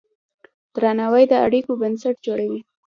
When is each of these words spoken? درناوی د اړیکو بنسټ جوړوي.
درناوی 0.75 1.23
د 1.31 1.33
اړیکو 1.45 1.71
بنسټ 1.81 2.15
جوړوي. 2.25 2.59